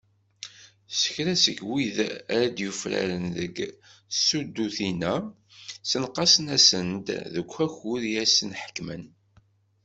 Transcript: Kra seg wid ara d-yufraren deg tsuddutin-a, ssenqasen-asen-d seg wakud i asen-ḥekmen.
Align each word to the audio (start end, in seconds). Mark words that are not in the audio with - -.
Kra 1.01 1.33
seg 1.43 1.59
wid 1.69 1.95
ara 2.33 2.47
d-yufraren 2.55 3.25
deg 3.37 3.55
tsuddutin-a, 4.13 5.15
ssenqasen-asen-d 5.83 7.07
seg 7.33 7.47
wakud 7.51 8.01
i 8.09 8.13
asen-ḥekmen. 8.23 9.03